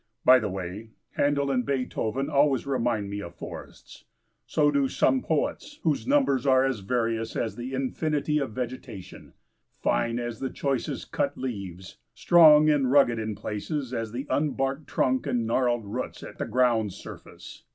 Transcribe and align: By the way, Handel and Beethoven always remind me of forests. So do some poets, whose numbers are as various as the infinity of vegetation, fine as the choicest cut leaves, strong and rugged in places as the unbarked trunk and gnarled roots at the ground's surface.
By 0.25 0.39
the 0.39 0.49
way, 0.49 0.93
Handel 1.11 1.51
and 1.51 1.63
Beethoven 1.63 2.27
always 2.27 2.65
remind 2.65 3.07
me 3.11 3.21
of 3.21 3.35
forests. 3.35 4.05
So 4.47 4.71
do 4.71 4.87
some 4.87 5.21
poets, 5.21 5.77
whose 5.83 6.07
numbers 6.07 6.47
are 6.47 6.65
as 6.65 6.79
various 6.79 7.35
as 7.35 7.55
the 7.55 7.75
infinity 7.75 8.39
of 8.39 8.49
vegetation, 8.51 9.33
fine 9.77 10.17
as 10.17 10.39
the 10.39 10.49
choicest 10.49 11.11
cut 11.11 11.37
leaves, 11.37 11.97
strong 12.15 12.67
and 12.67 12.91
rugged 12.91 13.19
in 13.19 13.35
places 13.35 13.93
as 13.93 14.11
the 14.11 14.25
unbarked 14.27 14.87
trunk 14.87 15.27
and 15.27 15.45
gnarled 15.45 15.85
roots 15.85 16.23
at 16.23 16.39
the 16.39 16.47
ground's 16.47 16.95
surface. 16.95 17.65